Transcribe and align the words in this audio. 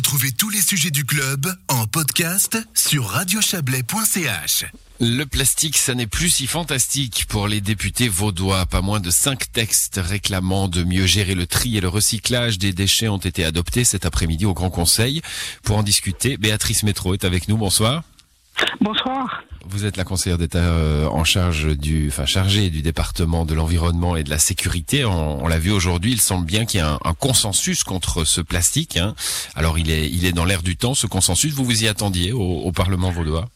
Retrouvez 0.00 0.32
tous 0.32 0.48
les 0.48 0.62
sujets 0.62 0.90
du 0.90 1.04
club 1.04 1.44
en 1.68 1.86
podcast 1.86 2.56
sur 2.72 3.04
radiochablais.ch. 3.04 4.64
Le 4.98 5.24
plastique, 5.24 5.76
ça 5.76 5.94
n'est 5.94 6.06
plus 6.06 6.30
si 6.30 6.46
fantastique 6.46 7.26
pour 7.28 7.46
les 7.46 7.60
députés 7.60 8.08
vaudois. 8.08 8.64
Pas 8.64 8.80
moins 8.80 9.00
de 9.00 9.10
cinq 9.10 9.52
textes 9.52 10.00
réclamant 10.02 10.68
de 10.68 10.84
mieux 10.84 11.04
gérer 11.04 11.34
le 11.34 11.46
tri 11.46 11.76
et 11.76 11.82
le 11.82 11.88
recyclage 11.88 12.56
des 12.56 12.72
déchets 12.72 13.08
ont 13.08 13.18
été 13.18 13.44
adoptés 13.44 13.84
cet 13.84 14.06
après-midi 14.06 14.46
au 14.46 14.54
Grand 14.54 14.70
Conseil. 14.70 15.20
Pour 15.64 15.76
en 15.76 15.82
discuter, 15.82 16.38
Béatrice 16.38 16.82
Métro 16.82 17.12
est 17.12 17.26
avec 17.26 17.48
nous. 17.48 17.58
Bonsoir. 17.58 18.02
Bonsoir. 18.80 19.42
Vous 19.68 19.84
êtes 19.84 19.96
la 19.96 20.04
conseillère 20.04 20.38
d'État 20.38 20.58
euh, 20.58 21.06
en 21.06 21.22
charge 21.24 21.76
du, 21.76 22.08
enfin 22.08 22.24
chargée 22.24 22.70
du 22.70 22.80
département 22.80 23.44
de 23.44 23.54
l'environnement 23.54 24.16
et 24.16 24.24
de 24.24 24.30
la 24.30 24.38
sécurité. 24.38 25.04
On, 25.04 25.46
l'a 25.46 25.58
vu 25.58 25.70
aujourd'hui, 25.70 26.12
il 26.12 26.20
semble 26.20 26.46
bien 26.46 26.64
qu'il 26.64 26.78
y 26.78 26.82
a 26.82 26.98
un, 27.04 27.14
consensus 27.14 27.84
contre 27.84 28.24
ce 28.24 28.40
plastique. 28.40 28.96
Hein. 28.96 29.14
Alors 29.54 29.78
il 29.78 29.90
est, 29.90 30.08
il 30.10 30.24
est 30.24 30.32
dans 30.32 30.46
l'air 30.46 30.62
du 30.62 30.76
temps. 30.76 30.94
Ce 30.94 31.06
consensus, 31.06 31.52
vous 31.52 31.64
vous 31.64 31.84
y 31.84 31.88
attendiez 31.88 32.32
au, 32.32 32.40
au 32.40 32.72
Parlement 32.72 33.10
vaudois? 33.10 33.48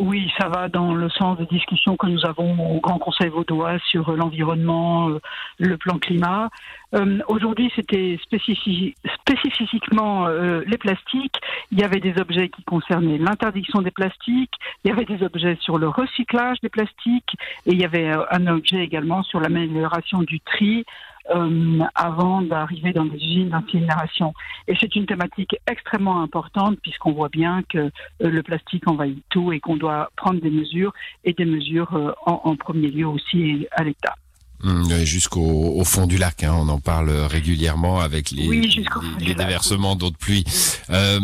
Oui, 0.00 0.32
ça 0.38 0.48
va 0.48 0.68
dans 0.68 0.94
le 0.94 1.10
sens 1.10 1.38
des 1.38 1.44
discussions 1.44 1.96
que 1.96 2.06
nous 2.06 2.24
avons 2.24 2.76
au 2.76 2.80
Grand 2.80 2.98
Conseil 2.98 3.28
vaudois 3.28 3.78
sur 3.90 4.16
l'environnement, 4.16 5.10
euh, 5.10 5.20
le 5.58 5.76
plan 5.76 5.98
climat. 5.98 6.48
Euh, 6.94 7.18
aujourd'hui, 7.28 7.70
c'était 7.76 8.18
spécifiquement 8.22 10.26
euh, 10.26 10.62
les 10.66 10.78
plastiques. 10.78 11.36
Il 11.70 11.78
y 11.78 11.84
avait 11.84 12.00
des 12.00 12.18
objets 12.18 12.48
qui 12.48 12.64
concernaient 12.64 13.18
l'interdiction 13.18 13.82
des 13.82 13.90
plastiques, 13.90 14.54
il 14.84 14.88
y 14.88 14.90
avait 14.90 15.04
des 15.04 15.22
objets 15.22 15.58
sur 15.60 15.76
le 15.76 15.88
recyclage 15.88 16.58
des 16.62 16.70
plastiques, 16.70 17.36
et 17.66 17.72
il 17.72 17.78
y 17.78 17.84
avait 17.84 18.10
un 18.30 18.46
objet 18.46 18.78
également 18.78 19.22
sur 19.22 19.38
l'amélioration 19.38 20.22
du 20.22 20.40
tri 20.40 20.86
euh, 21.34 21.80
avant 21.94 22.42
d'arriver 22.42 22.92
dans 22.92 23.04
des 23.04 23.16
usines 23.16 23.50
d'incinération. 23.50 24.32
Et 24.66 24.74
c'est 24.80 24.94
une 24.96 25.06
thématique 25.06 25.56
extrêmement 25.70 26.22
importante 26.22 26.78
puisqu'on 26.82 27.12
voit 27.12 27.28
bien 27.28 27.62
que 27.68 27.78
euh, 27.78 27.90
le 28.18 28.42
plastique 28.42 28.88
envahit 28.88 29.22
tout 29.30 29.52
et 29.52 29.60
qu'on 29.60 29.76
doit 29.76 30.10
prendre 30.16 30.40
des 30.40 30.50
mesures 30.50 30.92
et 31.24 31.32
des 31.32 31.44
mesures 31.44 31.94
euh, 31.94 32.12
en, 32.26 32.40
en 32.44 32.56
premier 32.56 32.88
lieu 32.88 33.06
aussi 33.06 33.66
à 33.72 33.84
l'État. 33.84 34.14
Mmh, 34.62 35.04
jusqu'au 35.04 35.82
fond 35.84 36.06
du 36.06 36.18
lac, 36.18 36.44
hein, 36.44 36.52
on 36.54 36.68
en 36.68 36.80
parle 36.80 37.08
régulièrement 37.10 38.00
avec 38.00 38.30
les, 38.30 38.46
les, 38.46 39.34
déversements 39.34 39.96
d'eau 39.96 40.10
de 40.10 40.16
pluie. 40.16 40.44
Euh, 40.90 41.18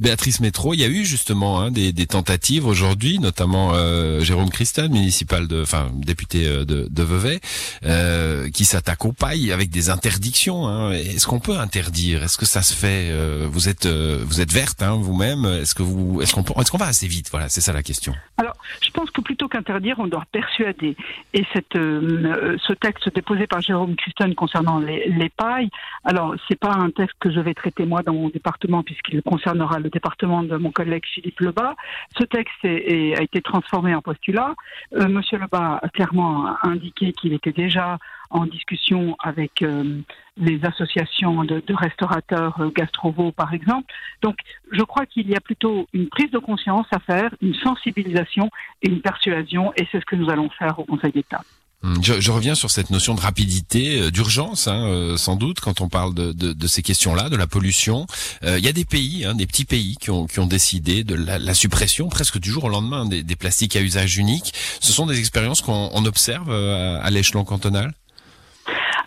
Béatrice 0.00 0.40
Métro, 0.40 0.72
il 0.72 0.80
y 0.80 0.84
a 0.84 0.88
eu 0.88 1.04
justement 1.04 1.60
hein, 1.60 1.70
des, 1.70 1.92
tentatives 2.06 2.66
aujourd'hui, 2.66 3.18
notamment 3.18 3.72
euh, 3.74 4.20
Jérôme 4.20 4.48
Christel, 4.48 4.88
municipal 4.88 5.46
de, 5.46 5.60
enfin 5.60 5.90
député 5.94 6.46
euh, 6.46 6.64
de, 6.64 7.02
Vevey, 7.02 7.38
euh, 7.84 8.48
qui 8.48 8.64
s'attaque 8.64 9.04
aux 9.04 9.12
pailles 9.12 9.52
avec 9.52 9.68
des 9.68 9.90
interdictions. 9.90 10.66
Hein. 10.66 10.92
Est-ce 10.92 11.26
qu'on 11.26 11.38
peut 11.38 11.58
interdire? 11.58 12.22
Est-ce 12.22 12.38
que 12.38 12.46
ça 12.46 12.62
se 12.62 12.74
fait 12.74 13.12
Vous 13.46 13.68
êtes 13.68 13.86
vous 13.86 14.40
êtes 14.40 14.52
verte 14.52 14.82
hein, 14.82 14.96
vous-même? 14.98 15.44
Est-ce 15.44 15.74
que 15.74 15.82
vous 15.82 16.22
est-ce 16.22 16.34
qu'on 16.34 16.44
est-ce 16.60 16.70
qu'on 16.70 16.78
va 16.78 16.86
assez 16.86 17.06
vite? 17.06 17.28
Voilà, 17.30 17.50
c'est 17.50 17.60
ça 17.60 17.74
la 17.74 17.82
question. 17.82 18.14
Alors, 18.38 18.56
je 18.80 18.90
pense 18.90 19.10
que 19.10 19.20
plutôt 19.20 19.48
qu'interdire, 19.48 19.96
on 19.98 20.06
doit 20.06 20.24
persuader. 20.32 20.96
Et 21.34 21.44
cette 21.52 21.74
ce 21.74 22.72
texte 22.72 23.14
déposé 23.14 23.46
par 23.46 23.60
Jérôme 23.60 23.96
Christen 23.96 24.34
concernant 24.34 24.78
les, 24.78 25.10
les 25.10 25.28
pailles, 25.28 25.68
alors 26.04 26.34
c'est 26.48 26.58
pas 26.58 26.72
un 26.72 26.90
texte 26.90 27.16
que 27.20 27.30
je 27.30 27.40
vais 27.40 27.52
traiter 27.52 27.84
moi 27.84 28.02
dans 28.02 28.14
mon 28.14 28.30
département 28.30 28.82
puisqu'il 28.82 29.20
concernera 29.22 29.78
le 29.78 29.89
département 29.90 30.42
de 30.42 30.56
mon 30.56 30.70
collègue 30.70 31.04
Philippe 31.06 31.40
Lebas. 31.40 31.74
Ce 32.18 32.24
texte 32.24 32.64
a 32.64 33.22
été 33.22 33.40
transformé 33.42 33.94
en 33.94 34.02
postulat. 34.02 34.54
Euh, 34.94 35.08
Monsieur 35.08 35.38
Lebas 35.38 35.80
a 35.82 35.88
clairement 35.88 36.56
indiqué 36.62 37.12
qu'il 37.12 37.32
était 37.32 37.52
déjà 37.52 37.98
en 38.30 38.46
discussion 38.46 39.16
avec 39.22 39.62
euh, 39.62 40.00
les 40.36 40.64
associations 40.64 41.44
de, 41.44 41.62
restaurateurs 41.74 42.60
euh, 42.60 42.70
gastrovaux, 42.70 43.32
par 43.32 43.52
exemple. 43.52 43.92
Donc, 44.22 44.38
je 44.70 44.82
crois 44.82 45.06
qu'il 45.06 45.28
y 45.28 45.34
a 45.34 45.40
plutôt 45.40 45.88
une 45.92 46.08
prise 46.08 46.30
de 46.30 46.38
conscience 46.38 46.86
à 46.92 47.00
faire, 47.00 47.34
une 47.40 47.54
sensibilisation 47.54 48.48
et 48.82 48.88
une 48.88 49.00
persuasion, 49.00 49.72
et 49.76 49.86
c'est 49.90 50.00
ce 50.00 50.06
que 50.06 50.16
nous 50.16 50.30
allons 50.30 50.48
faire 50.50 50.78
au 50.78 50.84
Conseil 50.84 51.12
d'État. 51.12 51.42
Hum, 51.82 52.02
je, 52.02 52.30
reviens 52.30 52.54
sur 52.54 52.70
cette 52.70 52.90
notion 52.90 53.14
de 53.14 53.20
rapidité, 53.20 54.00
euh, 54.00 54.10
d'urgence, 54.10 54.68
hein, 54.68 54.84
euh, 54.84 55.16
sans 55.16 55.36
doute, 55.36 55.60
quand 55.60 55.80
on 55.80 55.88
parle 55.88 56.12
de, 56.14 56.66
ces 56.66 56.82
questions-là, 56.82 57.30
de 57.30 57.36
la 57.36 57.46
pollution. 57.46 58.06
Euh, 58.44 58.58
il 58.58 58.64
y 58.64 58.68
a 58.68 58.72
des 58.72 58.84
pays, 58.84 59.24
hein, 59.24 59.34
des 59.34 59.46
petits 59.46 59.64
pays, 59.64 59.96
qui 59.98 60.10
ont, 60.10 60.26
décidé 60.46 61.04
de 61.04 61.14
la, 61.14 61.38
la, 61.38 61.54
suppression 61.54 62.08
presque 62.08 62.38
du 62.38 62.50
jour 62.50 62.64
au 62.64 62.68
lendemain 62.68 63.06
des, 63.06 63.22
des, 63.22 63.36
plastiques 63.36 63.76
à 63.76 63.80
usage 63.80 64.18
unique. 64.18 64.52
Ce 64.80 64.92
sont 64.92 65.06
des 65.06 65.18
expériences 65.18 65.62
qu'on 65.62 66.04
observe 66.04 66.50
à 66.50 67.08
l'échelon 67.10 67.44
cantonal? 67.44 67.94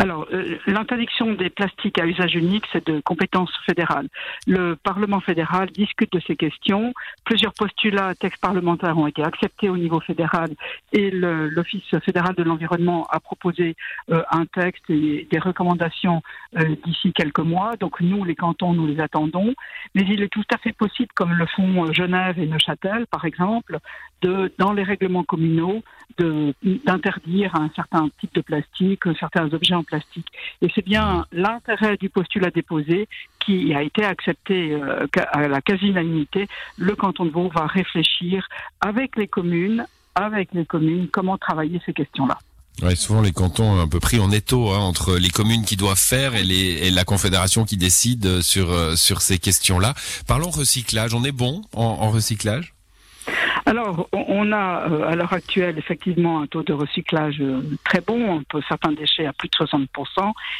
Alors, 0.03 0.28
euh, 0.34 0.58
l'interdiction 0.68 1.34
des 1.34 1.50
plastiques 1.50 1.97
à 1.97 2.06
usage 2.06 2.36
unique, 2.36 2.66
c'est 2.74 2.86
de 2.86 3.00
compétence 3.00 3.50
fédérale. 3.66 4.09
Le 4.46 4.75
Parlement 4.75 5.22
fédéral 5.22 5.69
discute 5.69 6.12
de 6.12 6.19
ces 6.28 6.36
questions. 6.36 6.94
Plusieurs 7.24 7.53
postulats, 7.53 8.14
textes 8.14 8.41
parlementaires 8.41 8.97
ont 8.97 9.08
été 9.08 9.24
acceptés 9.24 9.69
au 9.69 9.78
niveau 9.78 10.02
fédéral 10.02 10.50
et 10.91 11.09
l'Office 11.09 11.97
fédéral 12.03 12.36
de 12.36 12.44
l'environnement 12.44 13.08
a 13.12 13.22
proposé 13.22 13.78
euh, 14.12 14.22
un 14.30 14.46
texte 14.46 14.84
et 14.90 15.25
des 15.31 15.40
recommandations 15.40 16.22
euh, 16.58 16.75
d'ici 16.84 17.14
quelques 17.14 17.40
mois. 17.40 17.78
Donc, 17.80 18.02
nous, 18.02 18.25
les 18.25 18.35
cantons, 18.35 18.74
nous 18.74 18.88
les 18.88 19.00
attendons. 19.00 19.53
Mais 19.96 20.02
il 20.02 20.22
est 20.22 20.28
tout 20.28 20.44
à 20.53 20.58
fait 20.58 20.74
possible, 20.74 21.12
comme 21.16 21.31
le 21.31 21.46
font 21.46 21.94
Genève 21.94 22.38
et 22.40 22.46
Neuchâtel, 22.46 23.08
par 23.08 23.24
exemple, 23.24 23.80
de, 24.22 24.52
dans 24.58 24.74
les 24.74 24.84
règlements 24.84 25.24
communaux, 25.24 25.81
d'interdire 26.18 27.56
un 27.56 27.70
certain 27.75 28.09
type 28.20 28.34
de 28.35 28.41
plastique, 28.41 29.03
certains 29.18 29.52
objets 29.53 29.75
en 29.75 29.84
plastique. 29.84 29.93
Et 30.62 30.68
c'est 30.74 30.86
bien 30.86 31.26
l'intérêt 31.31 31.98
du 31.98 32.09
postulat 32.09 32.50
déposé 32.50 33.08
qui 33.40 33.74
a 33.74 33.81
été 33.81 34.04
accepté 34.04 34.74
euh, 34.74 35.06
à 35.31 35.48
la 35.48 35.62
quasi-unanimité. 35.62 36.48
Le 36.78 36.96
canton 36.96 37.26
de 37.26 37.31
Vaud 37.31 37.50
va 37.54 37.68
réfléchir 37.68 38.48
avec 38.82 39.16
les 39.18 39.28
communes, 39.28 39.86
avec 40.16 40.50
les 40.53 40.66
communes, 40.66 41.08
comment 41.09 41.38
travailler 41.38 41.82
ces 41.86 41.94
questions-là. 41.94 42.38
Souvent 42.96 43.22
les 43.22 43.32
cantons 43.32 43.80
un 43.80 43.88
peu 43.88 44.00
pris 44.00 44.20
en 44.20 44.32
étau 44.32 44.72
hein, 44.72 44.80
entre 44.80 45.18
les 45.18 45.30
communes 45.30 45.64
qui 45.64 45.78
doivent 45.78 46.00
faire 46.00 46.36
et, 46.36 46.90
la 46.90 47.03
confédération 47.03 47.66
qui 47.66 47.78
décide 47.78 48.42
sur 48.42 48.72
euh, 48.72 48.96
sur 48.96 49.22
ces 49.22 49.38
questions-là. 49.38 49.94
Parlons 50.28 50.50
recyclage. 50.50 51.14
On 51.14 51.24
est 51.24 51.32
bon 51.32 51.62
en 51.74 52.09
recyclage? 52.09 52.72
Alors, 53.66 54.09
on 54.12 54.51
a 54.51 54.90
euh, 54.90 55.07
à 55.07 55.16
l'heure 55.16 55.31
actuelle 55.31 55.78
effectivement 55.78 56.41
un 56.41 56.47
taux 56.47 56.63
de 56.63 56.74
recyclage 56.74 57.38
euh, 57.40 57.62
très 57.85 58.01
bon, 58.01 58.44
peut 58.50 58.62
certains 58.68 58.91
déchets 58.91 59.25
à 59.25 59.31
plus 59.31 59.47
de 59.47 59.56
60%. 59.56 59.88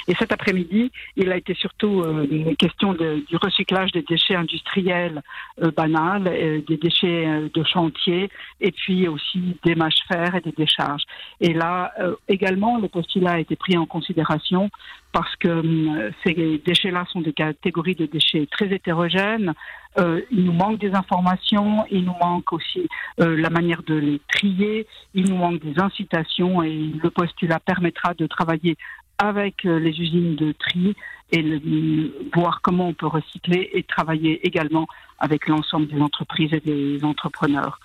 Et 0.08 0.16
cet 0.16 0.32
après-midi, 0.32 0.92
il 1.18 1.32
a 1.32 1.38
été 1.38 1.54
surtout 1.54 2.02
euh, 2.02 2.26
une 2.32 2.56
question 2.56 2.94
de, 2.94 3.24
du 3.28 3.36
recyclage 3.36 3.92
des 3.92 4.04
déchets 4.04 4.36
industriels 4.36 5.22
banals, 5.76 6.24
des 6.68 6.78
déchets 6.78 7.50
de 7.54 7.64
chantier, 7.64 8.30
et 8.62 8.72
puis 8.72 9.08
aussi 9.08 9.58
des 9.64 9.76
mâches 9.76 10.04
fer 10.08 10.36
et 10.36 10.42
des 10.42 10.52
décharges. 10.52 11.04
Et 11.42 11.54
là, 11.54 11.94
également, 12.28 12.80
le 12.80 12.88
postulat 12.88 13.34
a 13.34 13.40
été 13.40 13.56
pris 13.56 13.78
en 13.78 13.86
considération 13.86 14.70
parce 15.14 15.34
que 15.38 15.48
hum, 15.48 16.12
ces 16.26 16.62
déchets-là 16.66 17.06
sont 17.12 17.22
des 17.22 17.32
catégories 17.32 17.96
de 17.96 18.06
déchets 18.06 18.48
très 18.52 18.74
hétérogènes. 18.74 19.54
Euh, 20.00 20.22
il 20.32 20.44
nous 20.44 20.52
manque 20.52 20.80
des 20.80 20.94
informations, 20.94 21.86
il 21.90 22.04
nous 22.04 22.16
manque 22.20 22.52
aussi 22.52 22.90
euh, 23.22 23.38
la 23.38 23.52
manière 23.52 23.84
de 23.84 23.94
les 23.94 24.20
trier, 24.28 24.88
il 25.14 25.30
nous 25.30 25.38
manque 25.38 25.62
des 25.62 25.80
incitations 25.80 26.64
et 26.64 26.92
le 27.02 27.10
postulat 27.12 27.60
permettra 27.60 28.16
de 28.16 28.26
travailler 28.26 28.76
avec 29.20 29.66
euh, 29.66 29.78
les 29.78 29.92
usines 29.92 30.36
de 30.36 30.52
tri 30.54 30.96
et 31.32 31.42
hum, 31.42 32.10
voir 32.34 32.62
comment 32.62 32.88
on 32.88 32.94
peut 32.94 33.08
recycler 33.08 33.70
et 33.74 33.84
travailler 33.84 34.46
également 34.46 34.88
avec 35.20 35.48
l'ensemble 35.48 35.88
des 35.88 36.02
entreprises 36.02 36.54
et 36.54 36.60
des 36.60 37.06
entrepreneurs. 37.06 37.80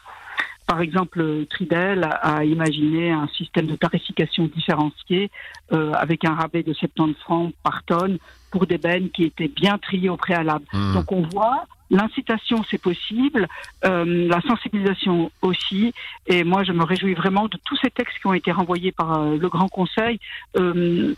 Par 0.68 0.82
exemple, 0.82 1.46
Tridel 1.48 2.08
a 2.22 2.44
imaginé 2.44 3.10
un 3.10 3.26
système 3.28 3.66
de 3.66 3.74
tarification 3.74 4.50
différencié 4.54 5.30
euh, 5.72 5.92
avec 5.94 6.24
un 6.26 6.34
rabais 6.34 6.62
de 6.62 6.74
70 6.74 7.14
francs 7.20 7.54
par 7.64 7.82
tonne 7.84 8.18
pour 8.50 8.66
des 8.66 8.76
bennes 8.76 9.08
qui 9.08 9.24
étaient 9.24 9.48
bien 9.48 9.78
triées 9.78 10.10
au 10.10 10.18
préalable. 10.18 10.64
Mmh. 10.72 10.94
Donc 10.94 11.10
on 11.10 11.22
voit 11.22 11.64
L'incitation, 11.90 12.62
c'est 12.70 12.82
possible, 12.82 13.48
euh, 13.87 14.28
la 14.28 14.43
sensibilisation 14.43 15.31
aussi, 15.40 15.94
et 16.26 16.44
moi 16.44 16.62
je 16.62 16.72
me 16.72 16.84
réjouis 16.84 17.14
vraiment 17.14 17.48
de 17.48 17.58
tous 17.64 17.78
ces 17.82 17.90
textes 17.90 18.19
qui 18.19 18.26
ont 18.26 18.34
été 18.34 18.52
renvoyés 18.52 18.93
par 18.93 19.19
euh, 19.19 19.38
le 19.38 19.48
Grand 19.48 19.69
Conseil. 19.69 20.20
Euh, 20.58 21.14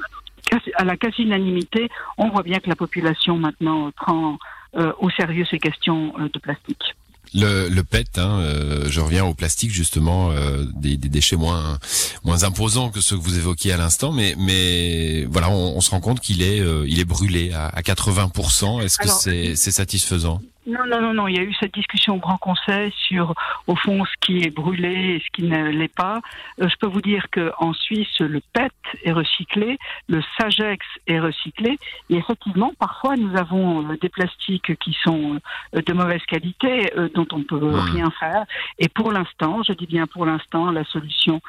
à 0.76 0.84
la 0.84 0.96
quasi-unanimité, 0.96 1.88
on 2.19 2.28
voit 2.28 2.42
bien 2.44 2.60
que 2.60 2.69
la 2.69 2.76
population 2.76 3.36
maintenant 3.36 3.90
prend 3.92 4.38
euh, 4.76 4.92
au 5.00 5.10
sérieux 5.10 5.44
ces 5.50 5.58
questions 5.58 6.12
euh, 6.19 6.28
de 6.32 6.38
plastique. 6.38 6.94
Le, 7.32 7.68
le 7.68 7.84
PET, 7.84 8.18
hein, 8.18 8.40
euh, 8.40 8.86
je 8.88 9.00
reviens 9.00 9.24
au 9.24 9.34
plastique 9.34 9.70
justement, 9.70 10.32
euh, 10.32 10.64
des, 10.74 10.96
des, 10.96 11.08
déchets 11.08 11.36
moins 11.36 11.78
moins 12.24 12.42
imposants 12.42 12.90
que 12.90 13.00
ceux 13.00 13.16
que 13.16 13.22
vous 13.22 13.38
évoquiez 13.38 13.72
à 13.72 13.76
l'instant, 13.76 14.10
mais 14.10 14.34
mais 14.36 15.26
voilà, 15.30 15.48
on, 15.50 15.76
on 15.76 15.80
se 15.80 15.90
rend 15.90 16.00
compte 16.00 16.18
qu'il 16.20 16.42
est 16.42 16.58
euh, 16.60 16.84
il 16.88 16.98
est 16.98 17.04
brûlé 17.04 17.52
à, 17.52 17.66
à 17.66 17.82
80%. 17.82 18.82
Est-ce 18.82 18.98
que 18.98 19.08
c'est 19.08 19.54
c'est 19.54 19.70
satisfaisant? 19.70 20.40
Non, 20.70 20.87
non, 20.87 21.00
non, 21.00 21.14
non. 21.14 21.26
Il 21.26 21.37
y 21.37 21.40
a 21.40 21.43
eu 21.43 21.52
cette 21.55 21.75
discussion 21.75 22.14
au 22.14 22.19
Grand 22.19 22.38
Conseil 22.38 22.93
sur, 23.08 23.34
au 23.67 23.75
fond, 23.75 24.05
ce 24.05 24.14
qui 24.20 24.38
est 24.44 24.50
brûlé 24.50 25.17
et 25.17 25.19
ce 25.20 25.26
qui 25.32 25.43
ne 25.43 25.70
l'est 25.70 25.93
pas. 25.93 26.20
Euh, 26.61 26.69
je 26.69 26.76
peux 26.76 26.87
vous 26.87 27.00
dire 27.00 27.26
qu'en 27.32 27.72
Suisse, 27.72 28.20
le 28.20 28.40
PET 28.52 28.72
est 29.05 29.11
recyclé, 29.11 29.78
le 30.08 30.22
Sagex 30.38 30.87
est 31.08 31.19
recyclé. 31.19 31.76
Et 32.08 32.17
effectivement, 32.17 32.72
parfois, 32.78 33.17
nous 33.17 33.37
avons 33.37 33.90
euh, 33.90 33.96
des 34.00 34.08
plastiques 34.08 34.76
qui 34.78 34.96
sont 35.02 35.40
euh, 35.75 35.82
de 35.82 35.93
mauvaise 35.93 36.22
qualité, 36.28 36.93
dont 37.14 37.26
on 37.32 37.38
ne 37.38 37.44
peut 37.44 37.58
hmm. 37.58 37.75
rien 37.93 38.11
faire. 38.20 38.44
Et 38.78 38.88
pour 38.88 39.11
l'instant, 39.11 39.62
je 39.66 39.73
dis 39.73 39.87
bien 39.87 40.06
pour 40.06 40.25
l'instant, 40.25 40.70
la 40.70 40.84
solution, 40.84 41.40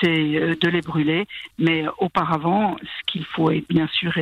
c'est 0.00 0.10
de 0.10 0.68
les 0.68 0.80
brûler. 0.80 1.26
Mais 1.58 1.84
auparavant, 1.98 2.76
ce 2.82 3.12
qu'il 3.12 3.26
faut, 3.26 3.50
bien 3.68 3.88
sûr, 3.88 4.12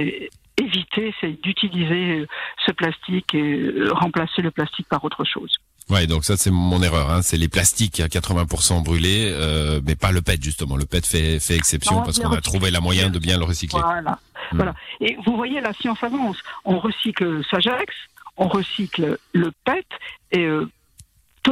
éviter, 0.69 1.15
c'est 1.21 1.41
d'utiliser 1.43 2.27
ce 2.65 2.73
plastique 2.73 3.35
et 3.35 3.71
remplacer 3.91 4.43
le 4.43 4.51
plastique 4.51 4.89
par 4.89 5.05
autre 5.05 5.25
chose. 5.25 5.59
Ouais, 5.91 6.07
donc 6.07 6.25
ça 6.25 6.37
c'est 6.37 6.51
mon 6.51 6.83
erreur. 6.83 7.11
Hein. 7.11 7.23
C'est 7.23 7.39
les 7.39 7.49
plastiques 7.49 8.01
à 8.01 8.09
80% 8.09 8.83
brûlés, 8.83 9.31
euh, 9.33 9.81
mais 9.87 9.97
pas 9.97 10.13
le 10.13 10.21
PET 10.21 10.43
justement. 10.43 10.77
Le 10.77 10.85
PET 10.85 11.07
fait, 11.07 11.41
fait 11.41 11.57
exception 11.57 12.03
parce 12.03 12.19
qu'on 12.19 12.33
a 12.33 12.41
trouvé 12.41 12.71
la 12.71 12.81
moyen 12.81 13.09
de 13.09 13.19
bien 13.19 13.39
le 13.39 13.45
recycler. 13.45 13.81
Voilà. 13.81 14.19
Hmm. 14.53 14.57
voilà. 14.57 14.75
Et 15.01 15.17
vous 15.25 15.37
voyez, 15.37 15.61
la 15.61 15.73
science 15.73 16.03
avance. 16.03 16.37
On 16.65 16.79
recycle 16.79 17.43
Sagex, 17.51 17.95
on 18.37 18.49
recycle 18.49 19.19
le 19.33 19.51
PET, 19.65 19.87
et 20.33 20.45
euh, 20.45 20.69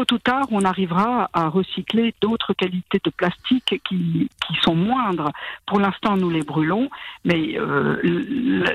tôt 0.04 0.14
ou 0.14 0.18
tard, 0.18 0.46
on 0.50 0.62
arrivera 0.64 1.30
à 1.32 1.48
recycler 1.48 2.14
d'autres 2.20 2.52
qualités 2.52 3.00
de 3.02 3.10
plastique 3.10 3.80
qui, 3.88 4.28
qui 4.46 4.54
sont 4.62 4.74
moindres. 4.74 5.30
Pour 5.66 5.80
l'instant, 5.80 6.16
nous 6.16 6.28
les 6.28 6.42
brûlons, 6.42 6.90
mais 7.24 7.58
euh, 7.58 8.00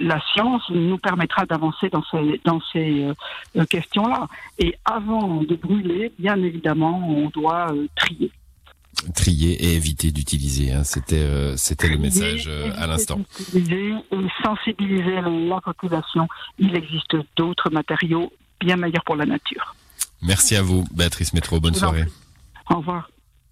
la 0.02 0.20
science 0.34 0.64
nous 0.72 0.98
permettra 0.98 1.46
d'avancer 1.46 1.90
dans 1.90 2.04
ces, 2.10 2.42
dans 2.44 2.60
ces 2.74 3.06
euh, 3.56 3.66
questions-là. 3.66 4.28
Et 4.58 4.76
avant 4.86 5.44
de 5.44 5.56
brûler, 5.56 6.12
bien 6.18 6.42
évidemment, 6.42 7.08
on 7.08 7.30
doit 7.30 7.72
euh, 7.72 7.88
trier 7.96 8.32
trier 9.16 9.54
et 9.54 9.76
éviter 9.76 10.12
d'utiliser. 10.12 10.74
Hein. 10.74 10.84
C'était 10.84 11.26
c'était 11.56 11.88
le 11.88 11.98
message 11.98 12.48
à 12.78 12.86
l'instant. 12.86 13.22
Et 13.56 13.94
sensibiliser 14.44 15.22
la 15.22 15.60
population. 15.62 16.28
Il 16.60 16.76
existe 16.76 17.16
d'autres 17.36 17.72
matériaux 17.72 18.32
bien 18.60 18.76
meilleurs 18.76 19.04
pour 19.04 19.16
la 19.16 19.26
nature. 19.26 19.76
Merci 20.22 20.56
à 20.56 20.62
vous, 20.62 20.86
Béatrice 20.94 21.34
Métro. 21.34 21.60
Bonne 21.60 21.76
soirée. 21.76 22.06
Au 22.70 22.78
revoir. 22.78 23.10